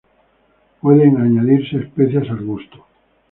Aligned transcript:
Pueden 0.81 1.17
añadirse 1.17 1.77
especias 1.77 2.27
al 2.31 2.43
gusto. 2.43 2.85